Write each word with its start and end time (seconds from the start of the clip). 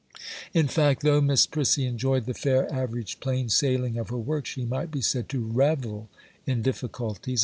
In 0.51 0.67
fact, 0.67 1.03
though 1.03 1.21
Miss 1.21 1.45
Prissy 1.45 1.85
enjoyed 1.85 2.25
the 2.25 2.33
fair 2.33 2.67
average 2.73 3.19
plain 3.19 3.49
sailing 3.49 3.99
of 3.99 4.09
her 4.09 4.17
work, 4.17 4.47
she 4.47 4.65
might 4.65 4.89
be 4.89 4.99
said 5.01 5.29
to 5.29 5.39
revel 5.45 6.09
in 6.47 6.63
difficulties. 6.63 7.39